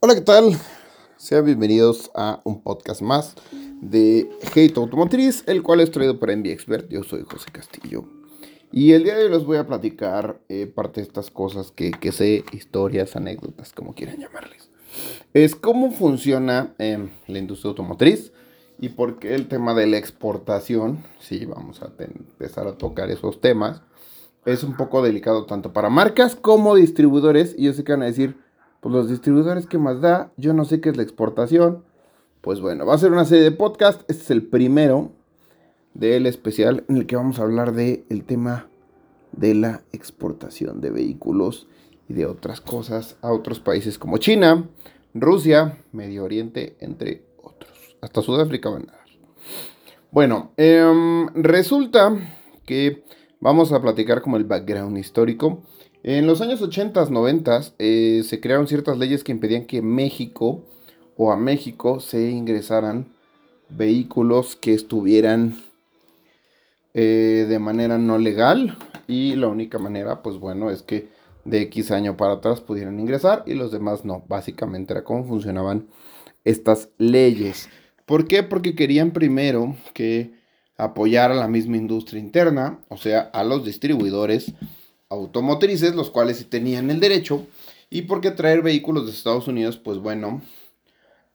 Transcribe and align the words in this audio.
Hola, 0.00 0.14
¿qué 0.14 0.20
tal? 0.20 0.56
Sean 1.16 1.44
bienvenidos 1.44 2.12
a 2.14 2.40
un 2.44 2.62
podcast 2.62 3.02
más 3.02 3.34
de 3.82 4.30
Hate 4.54 4.76
Automotriz, 4.76 5.42
el 5.48 5.64
cual 5.64 5.80
es 5.80 5.90
traído 5.90 6.20
por 6.20 6.30
Envy 6.30 6.52
Expert. 6.52 6.88
Yo 6.88 7.02
soy 7.02 7.24
José 7.28 7.50
Castillo. 7.50 8.04
Y 8.70 8.92
el 8.92 9.02
día 9.02 9.16
de 9.16 9.24
hoy 9.24 9.30
les 9.32 9.44
voy 9.44 9.56
a 9.56 9.66
platicar 9.66 10.40
eh, 10.48 10.68
parte 10.68 11.00
de 11.00 11.06
estas 11.08 11.32
cosas 11.32 11.72
que, 11.72 11.90
que, 11.90 12.12
sé, 12.12 12.44
historias, 12.52 13.16
anécdotas, 13.16 13.72
como 13.72 13.96
quieran 13.96 14.20
llamarles. 14.20 14.70
Es 15.34 15.56
cómo 15.56 15.90
funciona 15.90 16.76
eh, 16.78 17.08
la 17.26 17.38
industria 17.40 17.70
automotriz 17.70 18.30
y 18.78 18.90
por 18.90 19.18
qué 19.18 19.34
el 19.34 19.48
tema 19.48 19.74
de 19.74 19.88
la 19.88 19.98
exportación, 19.98 21.02
sí, 21.18 21.44
vamos 21.44 21.82
a 21.82 21.90
empezar 21.98 22.68
a 22.68 22.78
tocar 22.78 23.10
esos 23.10 23.40
temas, 23.40 23.82
es 24.44 24.62
un 24.62 24.76
poco 24.76 25.02
delicado 25.02 25.44
tanto 25.44 25.72
para 25.72 25.90
marcas 25.90 26.36
como 26.36 26.76
distribuidores. 26.76 27.56
Y 27.58 27.64
yo 27.64 27.72
sé 27.72 27.82
que 27.82 27.92
van 27.92 28.02
a 28.02 28.06
decir, 28.06 28.36
pues 28.80 28.94
los 28.94 29.08
distribuidores, 29.08 29.66
¿qué 29.66 29.78
más 29.78 30.00
da? 30.00 30.32
Yo 30.36 30.52
no 30.54 30.64
sé 30.64 30.80
qué 30.80 30.90
es 30.90 30.96
la 30.96 31.02
exportación. 31.02 31.84
Pues 32.40 32.60
bueno, 32.60 32.86
va 32.86 32.94
a 32.94 32.98
ser 32.98 33.12
una 33.12 33.24
serie 33.24 33.44
de 33.44 33.52
podcast. 33.52 34.02
Este 34.08 34.22
es 34.22 34.30
el 34.30 34.46
primero 34.46 35.12
del 35.94 36.26
especial 36.26 36.84
en 36.88 36.96
el 36.96 37.06
que 37.06 37.16
vamos 37.16 37.38
a 37.38 37.42
hablar 37.42 37.72
del 37.72 38.04
el 38.08 38.24
tema 38.24 38.68
de 39.32 39.54
la 39.54 39.82
exportación 39.92 40.80
de 40.80 40.90
vehículos 40.90 41.66
y 42.08 42.14
de 42.14 42.26
otras 42.26 42.60
cosas 42.60 43.16
a 43.20 43.32
otros 43.32 43.60
países 43.60 43.98
como 43.98 44.18
China, 44.18 44.68
Rusia, 45.12 45.78
Medio 45.92 46.24
Oriente, 46.24 46.76
entre 46.80 47.24
otros. 47.42 47.96
Hasta 48.00 48.22
Sudáfrica 48.22 48.70
van 48.70 48.88
a 48.88 48.92
dar. 48.92 49.06
Bueno, 50.10 50.52
eh, 50.56 51.26
resulta 51.34 52.16
que 52.64 53.04
vamos 53.40 53.72
a 53.72 53.82
platicar 53.82 54.22
como 54.22 54.36
el 54.36 54.44
background 54.44 54.96
histórico. 54.96 55.62
En 56.02 56.26
los 56.26 56.40
años 56.40 56.62
80, 56.62 57.06
90 57.06 57.60
eh, 57.78 58.22
se 58.24 58.40
crearon 58.40 58.68
ciertas 58.68 58.98
leyes 58.98 59.24
que 59.24 59.32
impedían 59.32 59.66
que 59.66 59.82
México 59.82 60.64
o 61.16 61.32
a 61.32 61.36
México 61.36 61.98
se 61.98 62.30
ingresaran 62.30 63.12
vehículos 63.68 64.56
que 64.56 64.74
estuvieran 64.74 65.56
eh, 66.94 67.46
de 67.48 67.58
manera 67.58 67.98
no 67.98 68.18
legal 68.18 68.78
y 69.06 69.34
la 69.34 69.48
única 69.48 69.78
manera 69.78 70.22
pues 70.22 70.38
bueno 70.38 70.70
es 70.70 70.82
que 70.82 71.08
de 71.44 71.62
X 71.62 71.90
año 71.90 72.16
para 72.16 72.34
atrás 72.34 72.60
pudieran 72.60 73.00
ingresar 73.00 73.42
y 73.46 73.54
los 73.54 73.72
demás 73.72 74.04
no. 74.04 74.22
Básicamente 74.28 74.92
era 74.92 75.04
cómo 75.04 75.24
funcionaban 75.24 75.88
estas 76.44 76.90
leyes. 76.98 77.68
¿Por 78.06 78.26
qué? 78.26 78.42
Porque 78.42 78.74
querían 78.74 79.10
primero 79.10 79.76
que 79.94 80.32
apoyara 80.76 81.34
la 81.34 81.48
misma 81.48 81.76
industria 81.76 82.20
interna, 82.20 82.80
o 82.88 82.96
sea, 82.96 83.20
a 83.20 83.42
los 83.42 83.64
distribuidores 83.64 84.54
automotrices, 85.10 85.94
los 85.94 86.10
cuales 86.10 86.38
sí 86.38 86.44
tenían 86.44 86.90
el 86.90 87.00
derecho, 87.00 87.46
y 87.90 88.02
porque 88.02 88.30
traer 88.30 88.62
vehículos 88.62 89.06
de 89.06 89.12
Estados 89.12 89.48
Unidos, 89.48 89.78
pues 89.78 89.98
bueno, 89.98 90.42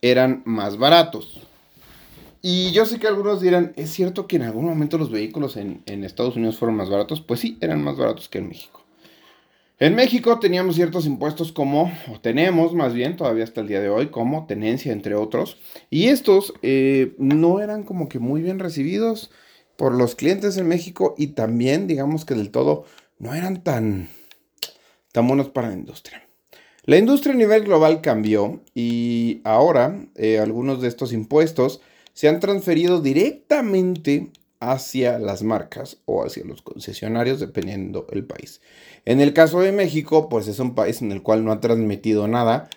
eran 0.02 0.44
más 0.46 0.78
baratos. 0.78 1.42
Y 2.42 2.72
yo 2.72 2.86
sé 2.86 3.00
que 3.00 3.08
algunos 3.08 3.42
dirán, 3.42 3.74
¿es 3.78 3.92
cierto 3.92 4.28
que 4.28 4.36
en 4.36 4.42
algún 4.42 4.66
momento 4.66 4.98
los 4.98 5.10
vehículos 5.10 5.56
en, 5.56 5.82
en, 5.86 6.04
Estados 6.04 6.36
Unidos 6.36 6.58
fueron 6.58 6.76
más 6.76 6.90
baratos? 6.90 7.22
Pues 7.22 7.40
sí, 7.40 7.58
eran 7.62 7.82
más 7.82 7.98
baratos 7.98 8.28
que 8.28 8.40
en 8.40 8.50
México. 8.50 8.84
En 9.80 9.96
México 9.96 10.40
teníamos 10.40 10.76
ciertos 10.76 11.06
impuestos 11.06 11.52
como, 11.52 11.92
o 12.14 12.20
tenemos 12.20 12.74
más 12.74 12.94
bien 12.94 13.16
todavía 13.16 13.44
hasta 13.44 13.62
el 13.62 13.68
día 13.68 13.80
de 13.80 13.90
hoy, 13.90 14.08
como 14.08 14.46
tenencia, 14.46 14.92
entre 14.92 15.16
otros. 15.16 15.58
Y 15.90 16.08
estos 16.08 16.54
eh, 16.62 17.16
no 17.18 17.60
eran 17.60 17.84
como 17.84 18.08
que 18.10 18.20
muy 18.20 18.42
bien 18.42 18.60
recibidos 18.60 19.32
por 19.76 19.94
los 19.96 20.16
clientes 20.16 20.58
en 20.58 20.68
México 20.68 21.16
y 21.18 21.28
también 21.28 21.88
digamos 21.88 22.26
que 22.26 22.36
del 22.36 22.52
todo 22.52 22.86
no 23.24 23.34
eran 23.34 23.64
tan, 23.64 24.10
tan 25.14 25.28
buenos 25.28 25.48
para 25.48 25.70
la 25.70 25.76
industria. 25.76 26.28
La 26.84 26.98
industria 26.98 27.34
a 27.34 27.38
nivel 27.38 27.64
global 27.64 28.02
cambió 28.02 28.62
y 28.76 29.40
ahora 29.46 30.06
eh, 30.16 30.40
algunos 30.40 30.82
de 30.82 30.90
estos 30.90 31.14
impuestos 31.14 31.80
se 32.12 32.28
han 32.28 32.42
transferido 32.42 33.00
directamente 33.00 34.30
hacia 34.60 35.20
las 35.20 35.42
marcas 35.42 36.00
o 36.04 36.26
hacia 36.26 36.44
los 36.44 36.62
concesionarios, 36.62 37.40
dependiendo 37.40 38.08
el 38.12 38.26
país. 38.26 38.60
En 39.06 39.22
el 39.22 39.32
caso 39.34 39.62
de 39.62 39.72
México, 39.72 40.28
pues 40.28 40.50
es 40.50 40.60
un 40.60 40.76
país 40.76 41.02
en 41.02 41.14
el 41.14 41.24
cual 41.24 41.46
no 41.46 41.54
ha 41.54 41.62
transmitido 41.62 42.28
nada 42.28 42.70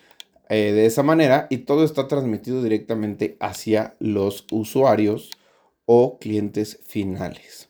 eh, 0.48 0.70
de 0.72 0.86
esa 0.86 1.02
manera 1.02 1.48
y 1.50 1.58
todo 1.58 1.84
está 1.84 2.06
transmitido 2.06 2.62
directamente 2.62 3.36
hacia 3.40 3.96
los 3.98 4.46
usuarios 4.52 5.30
o 5.86 6.18
clientes 6.20 6.78
finales. 6.86 7.68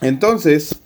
Entonces, 0.00 0.81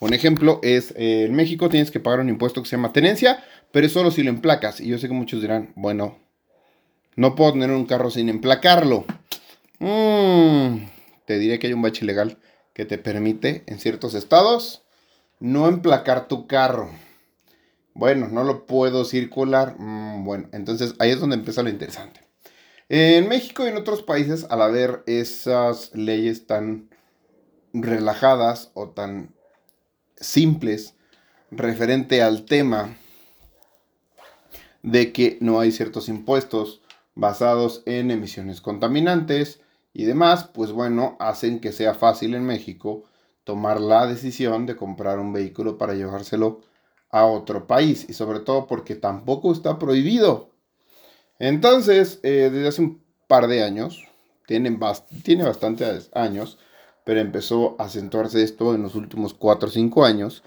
un 0.00 0.14
ejemplo 0.14 0.60
es, 0.62 0.92
eh, 0.96 1.24
en 1.24 1.34
México 1.34 1.68
tienes 1.68 1.90
que 1.90 2.00
pagar 2.00 2.20
un 2.20 2.28
impuesto 2.28 2.62
que 2.62 2.68
se 2.68 2.76
llama 2.76 2.92
tenencia, 2.92 3.42
pero 3.72 3.86
es 3.86 3.92
solo 3.92 4.10
si 4.10 4.22
lo 4.22 4.30
emplacas. 4.30 4.80
Y 4.80 4.88
yo 4.88 4.98
sé 4.98 5.08
que 5.08 5.14
muchos 5.14 5.40
dirán, 5.40 5.72
bueno, 5.76 6.18
no 7.16 7.34
puedo 7.34 7.52
tener 7.52 7.70
un 7.70 7.86
carro 7.86 8.10
sin 8.10 8.28
emplacarlo. 8.28 9.04
Mm, 9.80 10.86
te 11.24 11.38
diré 11.38 11.58
que 11.58 11.66
hay 11.66 11.72
un 11.72 11.82
bache 11.82 12.04
legal 12.04 12.38
que 12.74 12.84
te 12.84 12.98
permite 12.98 13.64
en 13.66 13.78
ciertos 13.78 14.14
estados 14.14 14.84
no 15.40 15.68
emplacar 15.68 16.28
tu 16.28 16.46
carro. 16.46 16.90
Bueno, 17.94 18.28
no 18.28 18.44
lo 18.44 18.66
puedo 18.66 19.04
circular. 19.04 19.76
Mm, 19.78 20.24
bueno, 20.24 20.48
entonces 20.52 20.94
ahí 20.98 21.10
es 21.10 21.20
donde 21.20 21.36
empieza 21.36 21.62
lo 21.62 21.70
interesante. 21.70 22.20
En 22.88 23.28
México 23.28 23.64
y 23.64 23.68
en 23.68 23.76
otros 23.76 24.02
países, 24.02 24.46
al 24.48 24.62
haber 24.62 25.02
esas 25.06 25.94
leyes 25.94 26.46
tan 26.46 26.88
relajadas 27.72 28.70
o 28.74 28.90
tan 28.90 29.34
simples 30.20 30.94
referente 31.50 32.22
al 32.22 32.44
tema 32.44 32.96
de 34.82 35.12
que 35.12 35.38
no 35.40 35.60
hay 35.60 35.72
ciertos 35.72 36.08
impuestos 36.08 36.82
basados 37.14 37.82
en 37.86 38.10
emisiones 38.10 38.60
contaminantes 38.60 39.60
y 39.92 40.04
demás, 40.04 40.44
pues 40.52 40.72
bueno, 40.72 41.16
hacen 41.18 41.60
que 41.60 41.72
sea 41.72 41.94
fácil 41.94 42.34
en 42.34 42.44
México 42.44 43.04
tomar 43.44 43.80
la 43.80 44.06
decisión 44.06 44.66
de 44.66 44.76
comprar 44.76 45.18
un 45.18 45.32
vehículo 45.32 45.78
para 45.78 45.94
llevárselo 45.94 46.60
a 47.10 47.24
otro 47.24 47.66
país 47.66 48.06
y 48.08 48.12
sobre 48.12 48.40
todo 48.40 48.66
porque 48.66 48.94
tampoco 48.94 49.52
está 49.52 49.78
prohibido. 49.78 50.50
Entonces, 51.38 52.20
eh, 52.22 52.50
desde 52.52 52.68
hace 52.68 52.82
un 52.82 53.02
par 53.26 53.48
de 53.48 53.62
años, 53.62 54.06
tiene, 54.46 54.78
tiene 55.22 55.44
bastantes 55.44 56.10
años, 56.14 56.58
pero 57.08 57.20
empezó 57.20 57.74
a 57.78 57.84
acentuarse 57.84 58.42
esto 58.42 58.74
en 58.74 58.82
los 58.82 58.94
últimos 58.94 59.32
4 59.32 59.70
o 59.70 59.72
5 59.72 60.04
años, 60.04 60.42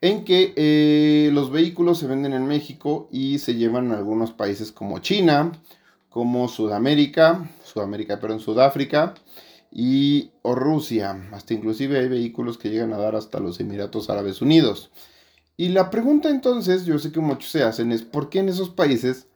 en 0.00 0.24
que 0.24 0.54
eh, 0.56 1.28
los 1.34 1.52
vehículos 1.52 1.98
se 1.98 2.06
venden 2.06 2.32
en 2.32 2.46
México 2.46 3.10
y 3.12 3.40
se 3.40 3.56
llevan 3.56 3.92
a 3.92 3.98
algunos 3.98 4.32
países 4.32 4.72
como 4.72 5.00
China, 5.00 5.52
como 6.08 6.48
Sudamérica, 6.48 7.50
Sudamérica, 7.62 8.20
pero 8.20 8.32
en 8.32 8.40
Sudáfrica 8.40 9.12
y 9.70 10.30
o 10.40 10.54
Rusia, 10.54 11.28
hasta 11.30 11.52
inclusive 11.52 11.98
hay 11.98 12.08
vehículos 12.08 12.56
que 12.56 12.70
llegan 12.70 12.94
a 12.94 12.96
dar 12.96 13.14
hasta 13.14 13.38
los 13.38 13.60
Emiratos 13.60 14.08
Árabes 14.08 14.40
Unidos. 14.40 14.90
Y 15.58 15.68
la 15.68 15.90
pregunta 15.90 16.30
entonces, 16.30 16.86
yo 16.86 16.98
sé 16.98 17.12
que 17.12 17.20
muchos 17.20 17.50
se 17.50 17.64
hacen, 17.64 17.92
es 17.92 18.00
¿por 18.00 18.30
qué 18.30 18.38
en 18.38 18.48
esos 18.48 18.70
países 18.70 19.26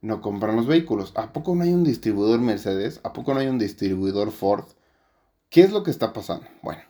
no 0.00 0.20
compran 0.20 0.56
los 0.56 0.66
vehículos? 0.66 1.12
¿A 1.14 1.32
poco 1.32 1.54
no 1.54 1.62
hay 1.62 1.72
un 1.72 1.84
distribuidor 1.84 2.40
Mercedes? 2.40 2.98
¿A 3.04 3.12
poco 3.12 3.32
no 3.32 3.38
hay 3.38 3.46
un 3.46 3.60
distribuidor 3.60 4.32
Ford? 4.32 4.64
¿Qué 5.50 5.62
es 5.62 5.72
lo 5.72 5.82
que 5.82 5.90
está 5.90 6.12
pasando? 6.12 6.46
Bueno, 6.62 6.82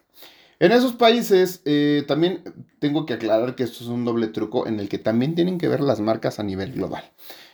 en 0.59 0.73
esos 0.73 0.93
países 0.95 1.61
eh, 1.65 2.05
también 2.09 2.43
tengo 2.79 3.05
que 3.05 3.15
aclarar 3.15 3.55
que 3.55 3.63
esto 3.63 3.85
es 3.85 3.91
un 3.91 4.05
doble 4.05 4.29
truco 4.29 4.67
en 4.67 4.81
el 4.81 4.89
que 4.89 4.99
también 4.99 5.35
tienen 5.35 5.59
que 5.59 5.69
ver 5.69 5.81
las 5.81 6.01
marcas 6.01 6.39
a 6.39 6.43
nivel 6.43 6.73
global. 6.73 7.05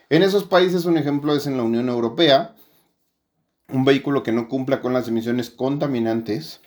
En 0.08 0.22
esos 0.22 0.44
países 0.44 0.84
un 0.84 0.98
ejemplo 0.98 1.34
es 1.34 1.46
en 1.46 1.56
la 1.56 1.62
Unión 1.64 1.88
Europea, 1.88 2.54
un 3.68 3.84
vehículo 3.84 4.22
que 4.22 4.32
no 4.32 4.48
cumpla 4.48 4.80
con 4.80 4.92
las 4.92 5.08
emisiones 5.08 5.50
contaminantes 5.50 6.60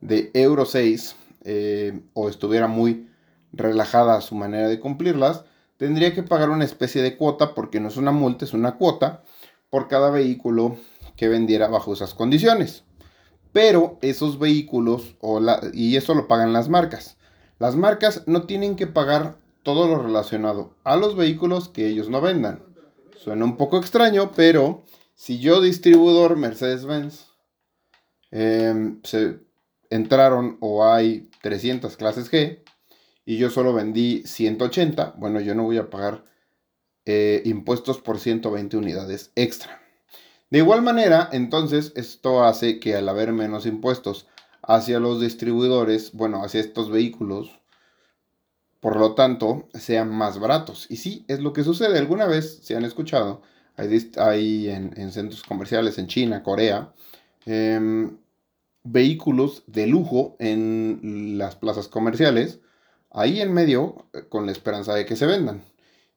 de 0.00 0.30
Euro 0.34 0.66
6 0.66 1.16
eh, 1.44 2.00
o 2.12 2.28
estuviera 2.28 2.66
muy 2.66 3.08
relajada 3.52 4.20
su 4.20 4.34
manera 4.34 4.68
de 4.68 4.80
cumplirlas, 4.80 5.44
tendría 5.76 6.14
que 6.14 6.22
pagar 6.22 6.50
una 6.50 6.64
especie 6.64 7.02
de 7.02 7.16
cuota, 7.16 7.54
porque 7.54 7.80
no 7.80 7.88
es 7.88 7.96
una 7.96 8.12
multa, 8.12 8.44
es 8.44 8.52
una 8.52 8.76
cuota, 8.76 9.22
por 9.70 9.88
cada 9.88 10.10
vehículo 10.10 10.76
que 11.16 11.28
vendiera 11.28 11.68
bajo 11.68 11.92
esas 11.92 12.14
condiciones. 12.14 12.85
Pero 13.56 13.98
esos 14.02 14.38
vehículos, 14.38 15.16
y 15.72 15.96
eso 15.96 16.14
lo 16.14 16.28
pagan 16.28 16.52
las 16.52 16.68
marcas. 16.68 17.16
Las 17.58 17.74
marcas 17.74 18.22
no 18.26 18.42
tienen 18.42 18.76
que 18.76 18.86
pagar 18.86 19.38
todo 19.62 19.88
lo 19.88 20.02
relacionado 20.02 20.74
a 20.84 20.94
los 20.96 21.16
vehículos 21.16 21.70
que 21.70 21.86
ellos 21.86 22.10
no 22.10 22.20
vendan. 22.20 22.62
Suena 23.16 23.46
un 23.46 23.56
poco 23.56 23.78
extraño, 23.78 24.32
pero 24.36 24.84
si 25.14 25.38
yo 25.38 25.62
distribuidor 25.62 26.36
Mercedes-Benz 26.36 27.28
em, 28.30 29.00
se 29.04 29.38
entraron 29.88 30.58
o 30.60 30.84
hay 30.84 31.30
300 31.40 31.96
clases 31.96 32.30
G 32.30 32.62
y 33.24 33.38
yo 33.38 33.48
solo 33.48 33.72
vendí 33.72 34.22
180, 34.26 35.14
bueno, 35.16 35.40
yo 35.40 35.54
no 35.54 35.62
voy 35.62 35.78
a 35.78 35.88
pagar 35.88 36.26
eh, 37.06 37.40
impuestos 37.46 38.02
por 38.02 38.18
120 38.18 38.76
unidades 38.76 39.32
extra. 39.34 39.85
De 40.50 40.58
igual 40.58 40.82
manera, 40.82 41.28
entonces, 41.32 41.92
esto 41.96 42.44
hace 42.44 42.78
que 42.78 42.94
al 42.94 43.08
haber 43.08 43.32
menos 43.32 43.66
impuestos 43.66 44.26
hacia 44.62 45.00
los 45.00 45.20
distribuidores, 45.20 46.12
bueno, 46.12 46.42
hacia 46.44 46.60
estos 46.60 46.90
vehículos, 46.90 47.60
por 48.80 48.96
lo 48.96 49.14
tanto, 49.14 49.68
sean 49.74 50.10
más 50.10 50.38
baratos. 50.38 50.86
Y 50.88 50.96
sí, 50.96 51.24
es 51.28 51.40
lo 51.40 51.52
que 51.52 51.64
sucede. 51.64 51.98
Alguna 51.98 52.26
vez, 52.26 52.60
si 52.62 52.74
han 52.74 52.84
escuchado, 52.84 53.42
hay, 53.76 54.70
en, 54.70 55.12
centros 55.12 55.42
comerciales 55.42 55.98
en 55.98 56.06
China, 56.06 56.42
Corea, 56.42 56.92
em, 57.46 58.18
vehículos 58.84 59.64
de 59.66 59.86
lujo 59.86 60.36
en 60.38 61.36
las 61.38 61.56
plazas 61.56 61.88
comerciales, 61.88 62.60
ahí 63.10 63.40
en 63.40 63.52
medio, 63.52 64.06
eh, 64.12 64.24
con 64.28 64.46
la 64.46 64.52
esperanza 64.52 64.94
de 64.94 65.06
que 65.06 65.16
se 65.16 65.26
vendan. 65.26 65.62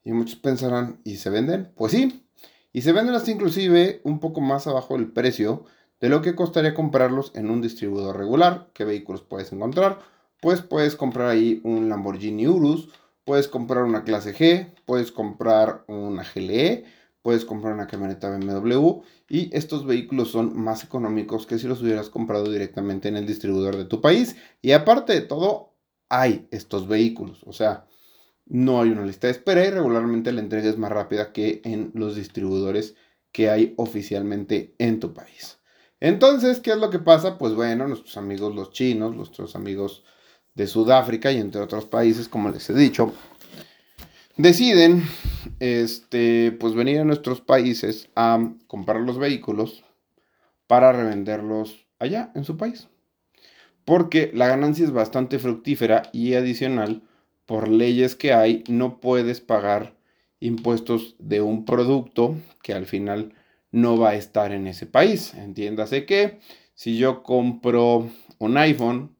Y 0.04 0.12
muchos 0.14 0.36
pensarán, 0.36 1.02
¿y 1.04 1.18
se 1.18 1.30
venden? 1.30 1.72
Pues 1.76 1.92
sí. 1.94 2.29
Y 2.72 2.82
se 2.82 2.92
venden 2.92 3.16
hasta 3.16 3.32
inclusive 3.32 4.02
un 4.04 4.20
poco 4.20 4.42
más 4.42 4.68
abajo 4.68 4.96
del 4.96 5.12
precio 5.12 5.66
de 6.00 6.10
lo 6.10 6.22
que 6.22 6.36
costaría 6.36 6.74
comprarlos 6.74 7.32
en 7.36 7.50
un 7.50 7.62
distribuidor 7.62 8.18
regular. 8.18 8.70
¿Qué 8.74 8.86
vehículos 8.86 9.22
puedes 9.22 9.52
encontrar? 9.52 10.00
Pues 10.42 10.62
puedes 10.62 10.96
comprar 10.96 11.28
ahí 11.28 11.60
un 11.64 11.90
Lamborghini 11.90 12.48
Urus, 12.48 12.90
puedes 13.26 13.48
comprar 13.48 13.84
una 13.84 14.04
clase 14.04 14.34
G, 14.34 14.72
puedes 14.86 15.12
comprar 15.12 15.84
una 15.88 16.24
GLE, 16.24 16.86
puedes 17.22 17.44
comprar 17.44 17.74
una 17.74 17.88
camioneta 17.88 18.30
BMW 18.30 19.02
y 19.28 19.56
estos 19.56 19.86
vehículos 19.86 20.32
son 20.32 20.58
más 20.58 20.84
económicos 20.84 21.46
que 21.46 21.60
si 21.60 21.68
los 21.68 21.82
hubieras 21.82 22.10
comprado 22.10 22.50
directamente 22.50 23.10
en 23.10 23.18
el 23.18 23.28
distribuidor 23.28 23.76
de 23.76 23.86
tu 23.86 24.00
país. 24.00 24.38
Y 24.62 24.72
aparte 24.72 25.14
de 25.14 25.22
todo, 25.22 25.74
hay 26.08 26.48
estos 26.52 26.88
vehículos, 26.88 27.44
o 27.46 27.54
sea, 27.54 27.86
no 28.50 28.82
hay 28.82 28.90
una 28.90 29.06
lista 29.06 29.28
de 29.28 29.32
espera 29.32 29.66
y 29.66 29.70
regularmente 29.70 30.32
la 30.32 30.42
entrega 30.42 30.70
es 30.70 30.78
más 30.78 30.92
rápida 30.92 31.32
que 31.32 31.62
en 31.64 31.92
los 31.94 32.16
distribuidores 32.16 32.96
que 33.32 33.50
hay 33.50 33.74
oficialmente 33.78 34.74
en 34.80 35.00
tu 35.00 35.14
país. 35.14 35.60
Entonces, 36.00 36.60
¿qué 36.60 36.72
es 36.72 36.78
lo 36.78 36.90
que 36.90 37.00
pasa? 37.00 37.38
Pues 37.38 37.54
bueno, 37.54 37.88
nuestros 37.88 38.18
amigos 38.18 38.56
los 38.56 38.72
chinos, 38.72 39.16
nuestros 39.16 39.56
amigos 39.56 40.04
de 40.56 40.68
Sudáfrica 40.68 41.32
y 41.32 41.38
entre 41.38 41.62
otros 41.62 41.86
países, 41.86 42.28
como 42.28 42.50
les 42.50 42.70
he 42.70 42.74
dicho, 42.74 43.14
deciden 44.36 45.04
este, 45.60 46.52
pues 46.60 46.74
venir 46.74 47.00
a 47.00 47.06
nuestros 47.06 47.42
países 47.42 48.10
a 48.16 48.52
comprar 48.68 49.02
los 49.02 49.20
vehículos 49.20 49.84
para 50.68 50.92
revenderlos 50.92 51.86
allá 52.00 52.32
en 52.36 52.46
su 52.46 52.58
país. 52.58 52.88
Porque 53.86 54.32
la 54.34 54.48
ganancia 54.48 54.86
es 54.86 54.92
bastante 54.92 55.40
fructífera 55.40 56.04
y 56.14 56.36
adicional, 56.36 57.04
por 57.50 57.68
leyes 57.68 58.16
que 58.16 58.32
hay, 58.32 58.64
no 58.68 59.00
puedes 59.00 59.42
pagar 59.42 59.96
impuestos 60.40 61.16
de 61.18 61.42
un 61.42 61.66
producto 61.66 62.36
que 62.62 62.74
al 62.74 62.86
final 62.86 63.34
no 63.72 63.98
va 63.98 64.12
a 64.12 64.16
estar 64.16 64.52
en 64.52 64.68
ese 64.68 64.86
país. 64.86 65.34
Entiéndase 65.34 66.06
que 66.06 66.38
si 66.76 67.00
yo 67.00 67.24
compro 67.24 68.08
un 68.38 68.58
iPhone 68.58 69.16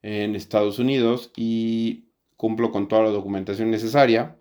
en 0.00 0.34
Estados 0.34 0.78
Unidos 0.78 1.32
y 1.36 2.06
cumplo 2.38 2.72
con 2.72 2.88
toda 2.88 3.02
la 3.02 3.10
documentación 3.10 3.70
necesaria, 3.70 4.38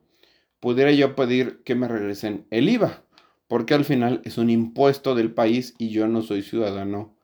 pudiera 0.61 0.93
yo 0.93 1.13
pedir 1.17 1.61
que 1.65 1.75
me 1.75 1.89
regresen 1.89 2.47
el 2.51 2.69
IVA, 2.69 3.03
porque 3.49 3.73
al 3.73 3.83
final 3.83 4.21
es 4.23 4.37
un 4.37 4.49
impuesto 4.49 5.13
del 5.13 5.33
país 5.33 5.75
y 5.77 5.89
yo 5.89 6.07
no 6.07 6.21
soy 6.21 6.41
ciudadano 6.41 7.17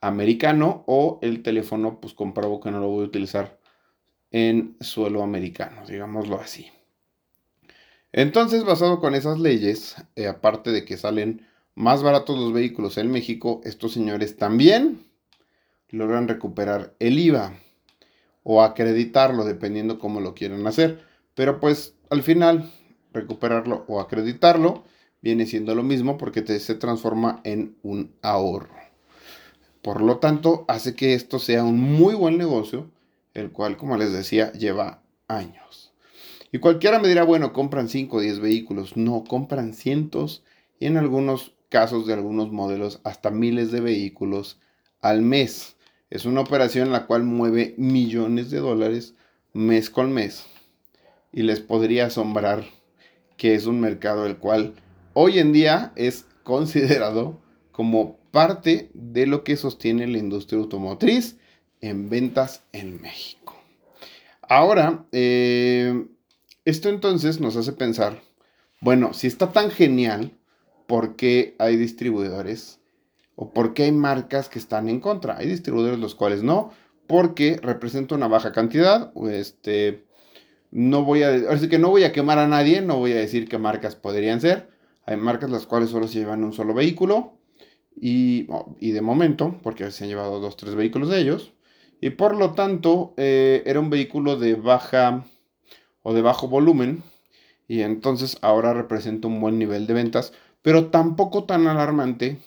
americano 0.00 0.84
o 0.86 1.18
el 1.22 1.42
teléfono 1.42 2.00
pues 2.00 2.14
compruebo 2.14 2.60
que 2.60 2.70
no 2.70 2.78
lo 2.78 2.86
voy 2.86 3.02
a 3.02 3.08
utilizar 3.08 3.65
en 4.30 4.76
suelo 4.80 5.22
americano, 5.22 5.86
digámoslo 5.86 6.40
así. 6.40 6.70
Entonces, 8.12 8.64
basado 8.64 9.00
con 9.00 9.14
esas 9.14 9.38
leyes, 9.38 9.96
eh, 10.16 10.26
aparte 10.26 10.72
de 10.72 10.84
que 10.84 10.96
salen 10.96 11.46
más 11.74 12.02
baratos 12.02 12.38
los 12.38 12.52
vehículos 12.52 12.96
en 12.98 13.10
México, 13.10 13.60
estos 13.64 13.92
señores 13.92 14.36
también 14.36 15.04
logran 15.90 16.28
recuperar 16.28 16.94
el 16.98 17.18
IVA 17.18 17.52
o 18.42 18.62
acreditarlo, 18.62 19.44
dependiendo 19.44 19.98
cómo 19.98 20.20
lo 20.20 20.34
quieran 20.34 20.66
hacer. 20.66 21.04
Pero 21.34 21.60
pues 21.60 21.94
al 22.08 22.22
final, 22.22 22.70
recuperarlo 23.12 23.84
o 23.88 24.00
acreditarlo 24.00 24.84
viene 25.20 25.46
siendo 25.46 25.74
lo 25.74 25.82
mismo 25.82 26.16
porque 26.18 26.46
se 26.58 26.74
transforma 26.74 27.40
en 27.44 27.76
un 27.82 28.14
ahorro. 28.22 28.74
Por 29.82 30.00
lo 30.00 30.18
tanto, 30.18 30.64
hace 30.68 30.94
que 30.94 31.14
esto 31.14 31.38
sea 31.38 31.64
un 31.64 31.80
muy 31.80 32.14
buen 32.14 32.38
negocio, 32.38 32.90
el 33.36 33.52
cual, 33.52 33.76
como 33.76 33.98
les 33.98 34.12
decía, 34.12 34.50
lleva 34.52 35.02
años. 35.28 35.92
Y 36.52 36.58
cualquiera 36.58 36.98
me 36.98 37.08
dirá, 37.08 37.22
bueno, 37.22 37.52
compran 37.52 37.90
5 37.90 38.16
o 38.16 38.20
10 38.20 38.40
vehículos. 38.40 38.96
No, 38.96 39.24
compran 39.24 39.74
cientos 39.74 40.42
y 40.80 40.86
en 40.86 40.96
algunos 40.96 41.52
casos 41.68 42.06
de 42.06 42.14
algunos 42.14 42.50
modelos 42.50 43.00
hasta 43.04 43.30
miles 43.30 43.70
de 43.70 43.80
vehículos 43.80 44.58
al 45.02 45.20
mes. 45.20 45.76
Es 46.08 46.24
una 46.24 46.40
operación 46.40 46.86
en 46.86 46.92
la 46.92 47.06
cual 47.06 47.24
mueve 47.24 47.74
millones 47.76 48.50
de 48.50 48.58
dólares 48.58 49.14
mes 49.52 49.90
con 49.90 50.12
mes. 50.12 50.46
Y 51.30 51.42
les 51.42 51.60
podría 51.60 52.06
asombrar 52.06 52.64
que 53.36 53.54
es 53.54 53.66
un 53.66 53.80
mercado 53.80 54.24
el 54.24 54.38
cual 54.38 54.74
hoy 55.12 55.40
en 55.40 55.52
día 55.52 55.92
es 55.94 56.24
considerado 56.42 57.38
como 57.70 58.16
parte 58.30 58.88
de 58.94 59.26
lo 59.26 59.44
que 59.44 59.58
sostiene 59.58 60.06
la 60.06 60.16
industria 60.16 60.58
automotriz 60.58 61.36
en 61.80 62.08
ventas 62.08 62.62
en 62.72 63.00
México. 63.00 63.54
Ahora, 64.42 65.04
eh, 65.12 66.06
esto 66.64 66.88
entonces 66.88 67.40
nos 67.40 67.56
hace 67.56 67.72
pensar, 67.72 68.22
bueno, 68.80 69.12
si 69.12 69.26
está 69.26 69.52
tan 69.52 69.70
genial, 69.70 70.32
¿por 70.86 71.16
qué 71.16 71.56
hay 71.58 71.76
distribuidores 71.76 72.80
o 73.36 73.52
por 73.52 73.74
qué 73.74 73.84
hay 73.84 73.92
marcas 73.92 74.48
que 74.48 74.58
están 74.58 74.88
en 74.88 75.00
contra. 75.00 75.36
Hay 75.36 75.46
distribuidores 75.46 75.98
los 75.98 76.14
cuales 76.14 76.42
no, 76.42 76.72
porque 77.06 77.60
representa 77.62 78.14
una 78.14 78.28
baja 78.28 78.52
cantidad. 78.52 79.12
Este, 79.30 80.06
no 80.70 81.04
voy 81.04 81.22
a, 81.22 81.50
así 81.50 81.68
que 81.68 81.78
no 81.78 81.90
voy 81.90 82.04
a 82.04 82.12
quemar 82.12 82.38
a 82.38 82.48
nadie, 82.48 82.80
no 82.80 82.96
voy 82.96 83.12
a 83.12 83.16
decir 83.16 83.48
qué 83.48 83.58
marcas 83.58 83.94
podrían 83.94 84.40
ser. 84.40 84.70
Hay 85.04 85.18
marcas 85.18 85.50
las 85.50 85.66
cuales 85.66 85.90
solo 85.90 86.08
se 86.08 86.18
llevan 86.18 86.42
un 86.42 86.52
solo 86.52 86.74
vehículo 86.74 87.34
y, 87.94 88.48
y 88.80 88.90
de 88.90 89.02
momento, 89.02 89.60
porque 89.62 89.90
se 89.90 90.04
han 90.04 90.10
llevado 90.10 90.40
dos, 90.40 90.56
tres 90.56 90.74
vehículos 90.74 91.10
de 91.10 91.20
ellos. 91.20 91.52
Y 92.00 92.10
por 92.10 92.36
lo 92.36 92.52
tanto, 92.52 93.14
eh, 93.16 93.62
era 93.66 93.80
un 93.80 93.90
vehículo 93.90 94.36
de 94.36 94.54
baja 94.54 95.24
o 96.02 96.12
de 96.12 96.22
bajo 96.22 96.48
volumen. 96.48 97.02
Y 97.68 97.82
entonces 97.82 98.38
ahora 98.42 98.74
representa 98.74 99.28
un 99.28 99.40
buen 99.40 99.58
nivel 99.58 99.86
de 99.86 99.94
ventas, 99.94 100.32
pero 100.62 100.90
tampoco 100.90 101.44
tan 101.44 101.66
alarmante 101.66 102.38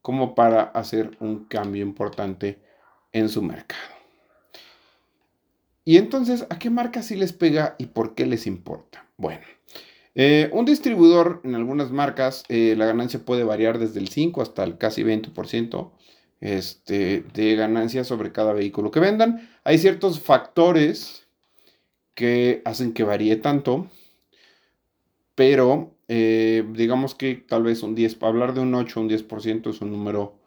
como 0.00 0.34
para 0.34 0.62
hacer 0.62 1.10
un 1.20 1.44
cambio 1.44 1.82
importante 1.82 2.58
en 3.12 3.28
su 3.28 3.42
mercado. 3.42 3.96
Y 5.84 5.98
entonces, 5.98 6.46
¿a 6.50 6.58
qué 6.58 6.70
marca 6.70 7.02
sí 7.02 7.16
les 7.16 7.32
pega 7.32 7.76
y 7.78 7.86
por 7.86 8.14
qué 8.14 8.26
les 8.26 8.46
importa? 8.46 9.06
Bueno, 9.16 9.42
eh, 10.14 10.50
un 10.52 10.64
distribuidor 10.64 11.40
en 11.44 11.54
algunas 11.54 11.92
marcas, 11.92 12.44
eh, 12.48 12.74
la 12.76 12.86
ganancia 12.86 13.20
puede 13.24 13.44
variar 13.44 13.78
desde 13.78 14.00
el 14.00 14.08
5 14.08 14.42
hasta 14.42 14.64
el 14.64 14.78
casi 14.78 15.04
20% 15.04 15.92
este, 16.40 17.24
de 17.34 17.56
ganancia 17.56 18.04
sobre 18.04 18.32
cada 18.32 18.52
vehículo 18.52 18.90
que 18.90 19.00
vendan. 19.00 19.48
Hay 19.64 19.78
ciertos 19.78 20.20
factores 20.20 21.26
que 22.14 22.62
hacen 22.64 22.92
que 22.92 23.04
varíe 23.04 23.36
tanto, 23.36 23.88
pero 25.34 25.94
eh, 26.08 26.64
digamos 26.72 27.14
que 27.14 27.34
tal 27.34 27.62
vez 27.62 27.82
un 27.82 27.94
10, 27.94 28.14
para 28.16 28.30
hablar 28.30 28.54
de 28.54 28.60
un 28.60 28.74
8, 28.74 29.00
un 29.00 29.08
10% 29.08 29.70
es 29.70 29.80
un 29.80 29.90
número 29.90 30.38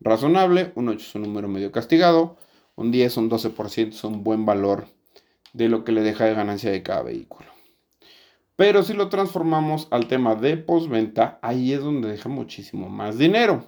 razonable, 0.00 0.72
un 0.74 0.88
8 0.88 0.98
es 0.98 1.14
un 1.14 1.22
número 1.22 1.48
medio 1.48 1.72
castigado, 1.72 2.36
un 2.76 2.90
10, 2.90 3.16
un 3.16 3.30
12% 3.30 3.88
es 3.88 4.04
un 4.04 4.22
buen 4.22 4.46
valor 4.46 4.86
de 5.52 5.68
lo 5.68 5.84
que 5.84 5.92
le 5.92 6.02
deja 6.02 6.24
de 6.24 6.34
ganancia 6.34 6.70
de 6.70 6.82
cada 6.82 7.02
vehículo. 7.02 7.48
Pero 8.56 8.82
si 8.82 8.92
lo 8.92 9.08
transformamos 9.08 9.86
al 9.90 10.08
tema 10.08 10.34
de 10.34 10.56
postventa, 10.56 11.38
ahí 11.42 11.72
es 11.72 11.80
donde 11.80 12.08
deja 12.08 12.28
muchísimo 12.28 12.88
más 12.88 13.18
dinero. 13.18 13.64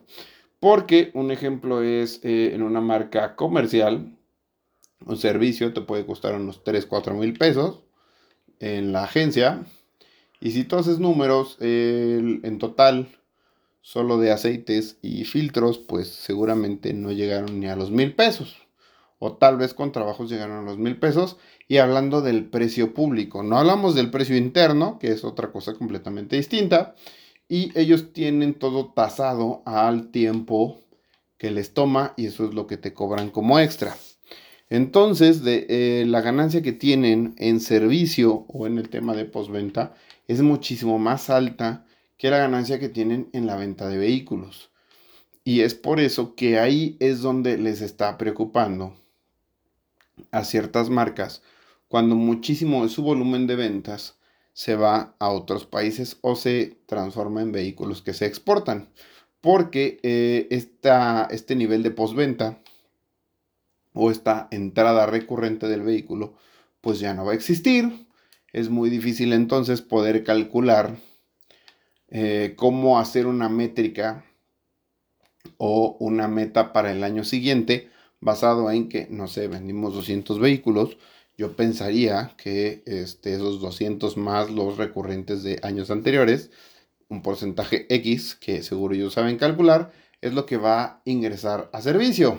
Porque 0.61 1.11
un 1.15 1.31
ejemplo 1.31 1.83
es 1.83 2.21
eh, 2.23 2.53
en 2.55 2.63
una 2.63 2.81
marca 2.81 3.35
comercial, 3.35 4.17
un 5.05 5.17
servicio 5.17 5.73
te 5.73 5.81
puede 5.81 6.07
costar 6.07 6.35
unos 6.35 6.63
3, 6.63 6.87
4 6.87 7.15
mil 7.15 7.37
pesos 7.37 7.81
en 8.59 8.93
la 8.93 9.05
agencia 9.05 9.65
y 10.41 10.53
si 10.53 10.65
tú 10.65 10.77
haces 10.77 10.99
números, 10.99 11.59
en 11.61 12.59
total, 12.59 13.09
solo 13.83 14.19
de 14.19 14.33
aceites 14.33 14.99
y 15.03 15.25
filtros, 15.25 15.79
pues 15.79 16.09
seguramente 16.09 16.95
no 16.95 17.13
llegaron 17.13 17.61
ni 17.61 17.67
a 17.67 17.77
los 17.77 17.91
mil 17.91 18.15
pesos. 18.15 18.57
O 19.19 19.35
tal 19.37 19.59
vez 19.59 19.75
con 19.75 19.93
trabajos 19.93 20.31
llegaron 20.31 20.59
a 20.59 20.63
los 20.63 20.79
mil 20.79 20.99
pesos. 20.99 21.37
Y 21.69 21.77
hablando 21.77 22.23
del 22.23 22.47
precio 22.47 22.95
público, 22.95 23.43
no 23.43 23.59
hablamos 23.59 23.95
del 23.95 24.11
precio 24.11 24.35
interno, 24.37 24.99
que 24.99 25.13
es 25.13 25.25
otra 25.25 25.53
cosa 25.53 25.75
completamente 25.75 26.37
distinta. 26.37 26.95
Y 27.51 27.77
ellos 27.77 28.13
tienen 28.13 28.55
todo 28.55 28.93
tasado 28.93 29.65
al 29.67 30.13
tiempo 30.13 30.79
que 31.37 31.51
les 31.51 31.75
toma 31.75 32.15
y 32.17 32.27
eso 32.27 32.45
es 32.45 32.55
lo 32.55 32.69
que 32.69 32.77
te 32.77 32.95
cobran 32.95 33.29
como 33.31 33.59
extra. 33.59 33.97
Entonces, 34.69 35.43
de 35.43 35.67
eh, 35.69 36.05
la 36.07 36.21
ganancia 36.21 36.63
que 36.63 36.71
tienen 36.71 37.35
en 37.39 37.59
servicio 37.59 38.45
o 38.47 38.69
en 38.69 38.79
el 38.79 38.89
tema 38.89 39.17
de 39.17 39.25
postventa 39.25 39.95
es 40.29 40.43
muchísimo 40.43 41.01
más 41.01 41.29
alta 41.29 41.85
que 42.19 42.31
la 42.31 42.39
ganancia 42.39 42.79
que 42.79 42.89
tienen 42.89 43.29
en 43.33 43.49
la 43.49 43.57
venta 43.57 43.89
de 43.89 43.99
vehículos. 43.99 44.71
Y 45.43 45.63
es 45.63 45.75
por 45.75 45.99
eso 45.99 46.37
que 46.37 46.61
ahí 46.61 46.97
es 47.01 47.21
donde 47.21 47.59
les 47.59 47.81
está 47.81 48.17
preocupando 48.17 48.95
a 50.31 50.45
ciertas 50.45 50.89
marcas 50.89 51.43
cuando 51.89 52.15
muchísimo 52.15 52.85
de 52.85 52.91
su 52.91 53.03
volumen 53.03 53.49
de 53.49 53.57
ventas 53.57 54.20
se 54.61 54.77
va 54.77 55.17
a 55.19 55.31
otros 55.31 55.65
países 55.65 56.19
o 56.21 56.37
se 56.37 56.77
transforma 56.85 57.41
en 57.41 57.51
vehículos 57.51 58.03
que 58.03 58.13
se 58.13 58.27
exportan. 58.27 58.91
Porque 59.41 59.99
eh, 60.03 60.49
este 60.51 61.57
nivel 61.57 61.83
de 61.83 61.91
postventa 61.91 62.61
o 63.95 64.11
esta 64.11 64.49
entrada 64.51 65.07
recurrente 65.07 65.67
del 65.67 65.81
vehículo 65.81 66.35
pues 66.83 67.01
ya 67.01 67.15
no 67.15 67.25
va 67.25 67.33
a 67.33 67.37
existir. 67.37 68.07
Es 68.53 68.69
muy 68.69 68.91
difícil 68.91 69.33
entonces 69.33 69.81
poder 69.81 70.25
calcular 70.25 70.99
eh, 72.09 72.53
cómo 72.55 72.99
hacer 72.99 73.27
una 73.27 73.49
métrica 73.49 74.27
o 75.57 75.97
una 76.01 76.29
meta 76.29 76.75
para 76.75 76.93
el 76.93 77.03
año 77.03 77.25
siguiente 77.25 77.89
basado 78.21 78.71
en 78.71 78.91
que, 78.91 79.07
no 79.09 79.27
sé, 79.27 79.49
vendimos 79.49 79.95
200 79.95 80.39
vehículos, 80.39 80.99
yo 81.41 81.57
pensaría 81.57 82.35
que 82.37 82.83
este, 82.85 83.33
esos 83.33 83.63
200 83.63 84.19
más 84.19 84.51
los 84.51 84.77
recurrentes 84.77 85.43
de 85.43 85.59
años 85.63 85.91
anteriores, 85.91 86.51
un 87.09 87.23
porcentaje 87.23 87.87
X, 87.89 88.35
que 88.35 88.63
seguro 88.63 88.95
ellos 88.95 89.15
saben 89.15 89.39
calcular, 89.39 89.91
es 90.21 90.35
lo 90.35 90.45
que 90.45 90.59
va 90.59 90.83
a 90.83 91.03
ingresar 91.07 91.71
a 91.73 91.81
servicio. 91.81 92.39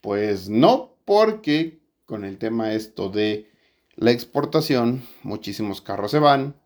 Pues 0.00 0.48
no, 0.48 0.94
porque 1.04 1.80
con 2.06 2.24
el 2.24 2.38
tema 2.38 2.72
esto 2.72 3.10
de 3.10 3.50
la 3.94 4.10
exportación, 4.10 5.02
muchísimos 5.22 5.82
carros 5.82 6.12
se 6.12 6.18
van 6.18 6.56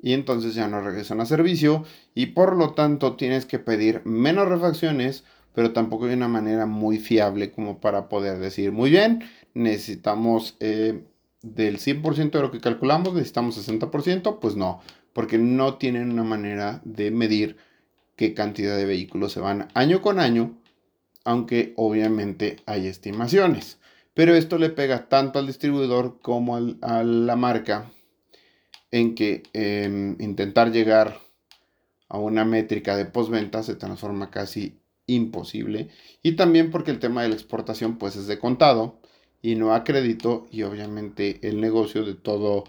y 0.00 0.12
entonces 0.12 0.54
ya 0.54 0.68
no 0.68 0.82
regresan 0.82 1.20
a 1.20 1.26
servicio 1.26 1.84
y 2.14 2.26
por 2.26 2.56
lo 2.56 2.74
tanto 2.74 3.16
tienes 3.16 3.44
que 3.44 3.58
pedir 3.58 4.02
menos 4.04 4.46
refacciones, 4.46 5.24
pero 5.52 5.72
tampoco 5.72 6.06
hay 6.06 6.14
una 6.14 6.28
manera 6.28 6.64
muy 6.66 6.98
fiable 7.00 7.50
como 7.50 7.80
para 7.80 8.08
poder 8.08 8.38
decir, 8.38 8.70
muy 8.70 8.90
bien, 8.90 9.24
necesitamos 9.54 10.56
eh, 10.60 11.04
del 11.42 11.78
100% 11.78 12.30
de 12.30 12.40
lo 12.40 12.50
que 12.50 12.60
calculamos, 12.60 13.14
necesitamos 13.14 13.68
60%, 13.68 14.38
pues 14.40 14.56
no, 14.56 14.80
porque 15.12 15.38
no 15.38 15.74
tienen 15.74 16.10
una 16.12 16.24
manera 16.24 16.80
de 16.84 17.10
medir 17.10 17.56
qué 18.16 18.34
cantidad 18.34 18.76
de 18.76 18.84
vehículos 18.84 19.32
se 19.32 19.40
van 19.40 19.68
año 19.74 20.02
con 20.02 20.20
año, 20.20 20.58
aunque 21.24 21.72
obviamente 21.76 22.56
hay 22.66 22.86
estimaciones. 22.86 23.78
Pero 24.14 24.34
esto 24.34 24.58
le 24.58 24.70
pega 24.70 25.08
tanto 25.08 25.38
al 25.38 25.46
distribuidor 25.46 26.18
como 26.20 26.56
a 26.56 27.02
la 27.02 27.36
marca 27.36 27.90
en 28.90 29.14
que 29.14 29.42
em, 29.54 30.16
intentar 30.20 30.70
llegar 30.70 31.18
a 32.08 32.18
una 32.18 32.44
métrica 32.44 32.94
de 32.94 33.06
postventa 33.06 33.62
se 33.62 33.74
transforma 33.74 34.30
casi 34.30 34.78
imposible. 35.06 35.88
Y 36.22 36.32
también 36.32 36.70
porque 36.70 36.90
el 36.90 36.98
tema 36.98 37.22
de 37.22 37.30
la 37.30 37.34
exportación 37.34 37.96
pues 37.96 38.16
es 38.16 38.26
de 38.26 38.38
contado 38.38 39.00
y 39.42 39.56
no 39.56 39.74
a 39.74 39.84
crédito 39.84 40.46
y 40.50 40.62
obviamente 40.62 41.40
el 41.42 41.60
negocio 41.60 42.04
de 42.04 42.14
todo 42.14 42.64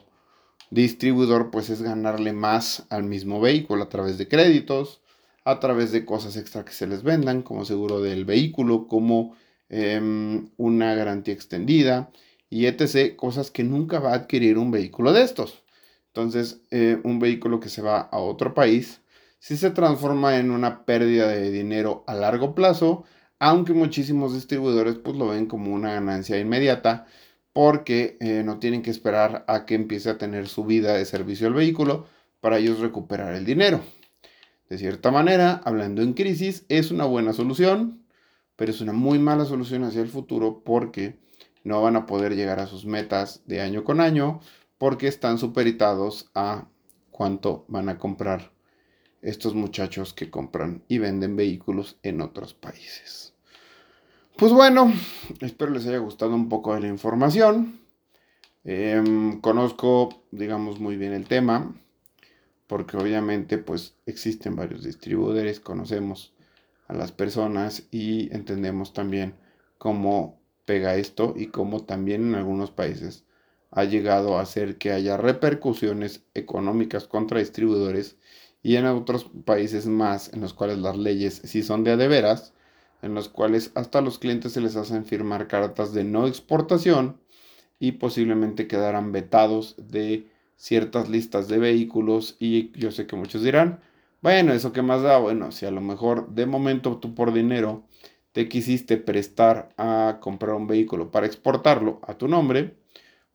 distribuidor 0.72 1.52
pues 1.52 1.70
es 1.70 1.84
ganarle 1.84 2.34
más 2.34 2.86
al 2.90 3.04
mismo 3.04 3.40
vehículo 3.40 3.84
a 3.84 3.90
través 3.90 4.18
de 4.18 4.28
créditos, 4.28 5.02
a 5.46 5.60
través 5.60 5.92
de 5.92 6.04
cosas 6.04 6.36
extra 6.36 6.66
que 6.66 6.74
se 6.74 6.88
les 6.88 7.04
vendan 7.04 7.44
como 7.44 7.64
seguro 7.64 8.02
del 8.02 8.26
vehículo, 8.26 8.88
como 8.88 9.36
em, 9.70 10.50
una 10.58 10.96
garantía 10.96 11.34
extendida 11.34 12.12
y 12.50 12.66
etc. 12.66 13.16
Cosas 13.16 13.52
que 13.52 13.64
nunca 13.64 14.00
va 14.00 14.12
a 14.12 14.16
adquirir 14.16 14.58
un 14.58 14.72
vehículo 14.72 15.14
de 15.14 15.24
estos. 15.24 15.64
Entonces, 16.08 16.62
eh, 16.72 17.00
un 17.04 17.20
vehículo 17.20 17.60
que 17.60 17.70
se 17.70 17.82
va 17.82 18.02
a 18.02 18.20
otro 18.20 18.54
país, 18.54 19.02
si 19.40 19.58
se 19.58 19.72
transforma 19.72 20.38
en 20.38 20.52
una 20.52 20.86
pérdida 20.86 21.28
de 21.28 21.52
dinero 21.52 22.04
a 22.08 22.14
largo 22.14 22.56
plazo 22.56 23.04
aunque 23.44 23.74
muchísimos 23.74 24.34
distribuidores 24.34 24.96
pues 24.96 25.18
lo 25.18 25.28
ven 25.28 25.48
como 25.48 25.74
una 25.74 25.92
ganancia 25.96 26.40
inmediata 26.40 27.08
porque 27.52 28.16
eh, 28.22 28.42
no 28.42 28.58
tienen 28.58 28.82
que 28.82 28.90
esperar 28.90 29.44
a 29.50 29.66
que 29.66 29.76
empiece 29.76 30.10
a 30.10 30.18
tener 30.18 30.48
su 30.48 30.64
vida 30.64 30.94
de 30.94 31.04
servicio 31.04 31.50
el 31.50 31.54
vehículo 31.54 32.08
para 32.40 32.58
ellos 32.58 32.80
recuperar 32.80 33.34
el 33.34 33.44
dinero. 33.44 33.82
De 34.70 34.78
cierta 34.78 35.12
manera, 35.12 35.60
hablando 35.66 36.02
en 36.02 36.14
crisis, 36.14 36.66
es 36.70 36.90
una 36.90 37.04
buena 37.04 37.34
solución, 37.34 38.06
pero 38.56 38.72
es 38.72 38.80
una 38.80 38.94
muy 38.94 39.20
mala 39.20 39.44
solución 39.44 39.84
hacia 39.84 40.02
el 40.02 40.08
futuro 40.08 40.62
porque 40.64 41.20
no 41.66 41.82
van 41.82 41.98
a 41.98 42.06
poder 42.06 42.38
llegar 42.38 42.62
a 42.62 42.68
sus 42.68 42.86
metas 42.86 43.42
de 43.46 43.60
año 43.60 43.84
con 43.84 44.00
año 44.00 44.40
porque 44.78 45.10
están 45.10 45.38
superitados 45.38 46.32
a 46.34 46.70
cuánto 47.12 47.66
van 47.68 47.90
a 47.90 47.98
comprar 47.98 48.54
estos 49.22 49.54
muchachos 49.54 50.14
que 50.14 50.30
compran 50.30 50.82
y 50.88 51.00
venden 51.00 51.36
vehículos 51.36 51.98
en 52.04 52.22
otros 52.22 52.54
países. 52.54 53.33
Pues 54.36 54.52
bueno, 54.52 54.92
espero 55.42 55.70
les 55.72 55.86
haya 55.86 56.00
gustado 56.00 56.34
un 56.34 56.50
poco 56.50 56.74
de 56.74 56.82
la 56.82 56.88
información. 56.88 57.80
Em, 58.64 59.40
conozco, 59.42 60.24
digamos, 60.32 60.80
muy 60.80 60.98
bien 60.98 61.14
el 61.14 61.28
tema, 61.28 61.76
porque 62.66 62.98
obviamente 62.98 63.60
pues 63.60 63.96
existen 64.08 64.56
varios 64.56 64.84
distribuidores, 64.84 65.60
conocemos 65.60 66.34
a 66.88 66.94
las 66.94 67.12
personas 67.12 67.84
y 67.92 68.34
entendemos 68.34 68.92
también 68.92 69.36
cómo 69.78 70.40
pega 70.66 70.96
esto 70.96 71.36
y 71.38 71.48
cómo 71.48 71.84
también 71.84 72.30
en 72.30 72.36
algunos 72.36 72.72
países 72.72 73.26
ha 73.70 73.84
llegado 73.84 74.38
a 74.38 74.42
hacer 74.42 74.80
que 74.80 74.92
haya 74.92 75.16
repercusiones 75.16 76.24
económicas 76.34 77.08
contra 77.08 77.40
distribuidores 77.40 78.18
y 78.64 78.78
en 78.78 78.88
otros 78.88 79.30
países 79.46 79.86
más 79.86 80.34
en 80.34 80.42
los 80.42 80.56
cuales 80.56 80.80
las 80.80 80.98
leyes 80.98 81.40
sí 81.44 81.62
son 81.62 81.84
de 81.84 81.92
a 81.92 81.98
de 81.98 82.08
veras 82.08 82.54
en 83.04 83.14
los 83.14 83.30
cuales 83.30 83.72
hasta 83.76 84.02
los 84.02 84.18
clientes 84.18 84.54
se 84.54 84.62
les 84.62 84.76
hacen 84.76 85.06
firmar 85.06 85.48
cartas 85.48 85.94
de 85.94 86.04
no 86.04 86.26
exportación 86.26 87.18
y 87.80 87.94
posiblemente 87.94 88.68
quedarán 88.68 89.12
vetados 89.12 89.76
de 89.78 90.28
ciertas 90.56 91.10
listas 91.10 91.48
de 91.48 91.58
vehículos 91.58 92.38
y 92.40 92.72
yo 92.80 92.92
sé 92.92 93.06
que 93.06 93.18
muchos 93.18 93.44
dirán, 93.44 93.82
bueno, 94.22 94.54
eso 94.54 94.72
que 94.72 94.82
más 94.82 95.02
da, 95.02 95.18
bueno, 95.18 95.52
si 95.52 95.66
a 95.66 95.72
lo 95.72 95.82
mejor 95.82 96.30
de 96.30 96.46
momento 96.46 96.98
tú 96.98 97.14
por 97.14 97.34
dinero 97.34 97.84
te 98.32 98.48
quisiste 98.48 98.96
prestar 98.98 99.70
a 99.78 100.20
comprar 100.22 100.56
un 100.56 100.66
vehículo 100.66 101.12
para 101.12 101.26
exportarlo 101.28 102.00
a 102.08 102.14
tu 102.14 102.30
nombre, 102.30 102.78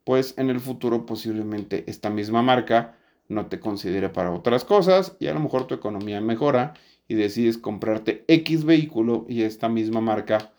pues 0.05 0.33
en 0.39 0.49
el 0.49 0.61
futuro 0.61 1.05
posiblemente 1.05 1.85
esta 1.87 2.09
misma 2.09 2.41
marca 2.41 2.97
no 3.29 3.47
te 3.47 3.61
considere 3.61 4.09
para 4.09 4.33
otras 4.33 4.65
cosas 4.65 5.15
y 5.21 5.27
a 5.27 5.35
lo 5.35 5.41
mejor 5.41 5.67
tu 5.67 5.75
economía 5.75 6.23
mejora 6.23 6.73
y 7.09 7.15
decides 7.15 7.59
comprarte 7.59 8.25
X 8.29 8.65
vehículo 8.65 9.27
y 9.29 9.43
esta 9.43 9.69
misma 9.69 10.00
marca, 10.00 10.53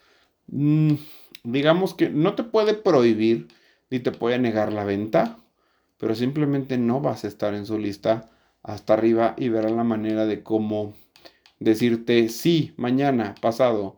mm, 0.48 0.96
digamos 1.44 1.94
que 1.94 2.10
no 2.10 2.36
te 2.36 2.44
puede 2.44 2.74
prohibir 2.74 3.48
ni 3.90 4.00
te 4.00 4.12
puede 4.12 4.40
negar 4.40 4.74
la 4.74 4.84
venta, 4.84 5.38
pero 5.98 6.16
simplemente 6.16 6.78
no 6.78 7.02
vas 7.02 7.24
a 7.24 7.28
estar 7.28 7.54
en 7.54 7.66
su 7.66 7.78
lista 7.78 8.30
hasta 8.64 8.94
arriba 8.94 9.36
y 9.38 9.50
verán 9.50 9.78
la 9.78 9.84
manera 9.84 10.26
de 10.26 10.44
cómo 10.44 10.94
decirte 11.60 12.30
sí, 12.30 12.74
mañana, 12.78 13.36
pasado, 13.42 13.96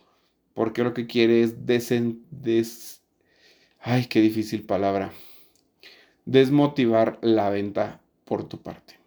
porque 0.54 0.84
lo 0.84 0.94
que 0.94 1.08
quiere 1.08 1.44
es 1.44 1.66
desen 1.66 2.24
des 2.30 3.02
ay, 3.82 4.06
qué 4.06 4.22
difícil 4.22 4.64
palabra. 4.64 5.12
Desmotivar 6.26 7.18
la 7.22 7.50
venta 7.50 8.02
por 8.26 8.48
tu 8.48 8.62
parte. 8.62 9.01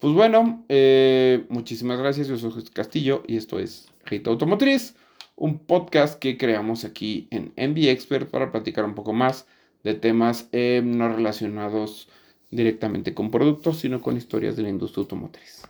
Pues 0.00 0.14
bueno, 0.14 0.64
eh, 0.70 1.44
muchísimas 1.50 1.98
gracias. 1.98 2.26
Yo 2.26 2.38
soy 2.38 2.50
José 2.50 2.70
Castillo 2.72 3.22
y 3.26 3.36
esto 3.36 3.58
es 3.58 3.92
Hate 4.06 4.26
Automotriz, 4.28 4.96
un 5.36 5.58
podcast 5.58 6.18
que 6.18 6.38
creamos 6.38 6.86
aquí 6.86 7.28
en 7.30 7.52
MB 7.54 7.90
Expert 7.90 8.30
para 8.30 8.50
platicar 8.50 8.86
un 8.86 8.94
poco 8.94 9.12
más 9.12 9.46
de 9.84 9.92
temas 9.92 10.48
eh, 10.52 10.80
no 10.82 11.14
relacionados 11.14 12.08
directamente 12.50 13.12
con 13.12 13.30
productos, 13.30 13.80
sino 13.80 14.00
con 14.00 14.16
historias 14.16 14.56
de 14.56 14.62
la 14.62 14.70
industria 14.70 15.02
automotriz. 15.02 15.58